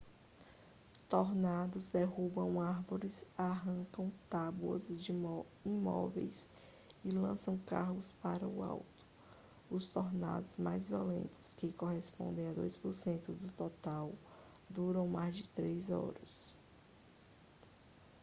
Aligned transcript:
tornados 1.07 1.91
derrubam 1.91 2.59
árvores 2.59 3.23
arrancam 3.37 4.11
tábuas 4.31 4.87
de 4.87 5.13
imóveis 5.63 6.49
e 7.05 7.11
lançam 7.11 7.55
carros 7.67 8.11
para 8.13 8.47
o 8.47 8.63
alto 8.63 9.05
os 9.69 9.85
tornados 9.89 10.57
mais 10.57 10.89
violentos 10.89 11.53
que 11.53 11.71
correspondem 11.71 12.49
a 12.49 12.51
2% 12.51 13.21
do 13.27 13.51
total 13.55 14.11
duram 14.67 15.07
mais 15.07 15.35
de 15.35 15.47
três 15.49 15.91
horas 15.91 16.51